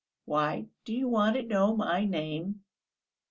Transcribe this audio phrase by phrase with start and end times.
[0.25, 2.63] "Why do you want to know my name?..."